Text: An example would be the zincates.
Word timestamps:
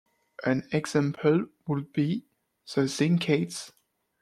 An 0.43 0.67
example 0.71 1.45
would 1.67 1.93
be 1.93 2.25
the 2.73 2.85
zincates. 2.85 3.71